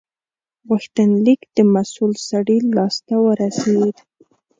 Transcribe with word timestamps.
غوښتنلیک 0.69 1.41
د 1.55 1.57
مسول 1.73 2.11
سړي 2.29 2.57
لاس 2.75 2.95
ته 3.07 3.15
ورسید. 3.25 3.95